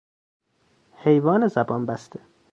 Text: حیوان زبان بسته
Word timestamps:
حیوان 1.03 1.41
زبان 1.55 1.81
بسته 1.85 2.19